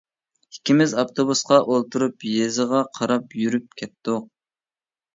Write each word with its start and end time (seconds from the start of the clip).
ئىككىمىز 0.53 0.95
ئاپتوبۇسقا 1.01 1.59
ئولتۇرۇپ، 1.67 2.27
يېزىغا 2.31 2.83
قاراپ 3.01 3.39
يۈرۈپ 3.45 3.81
كەتتۇق. 3.83 4.31